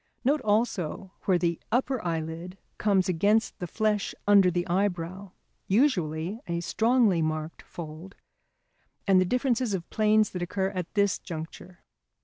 [0.25, 5.31] Note also where the upper eyelid comes against the flesh under the eyebrow
[5.67, 8.15] (usually a strongly marked fold)
[9.05, 11.83] and the differences of planes that occur at this juncture.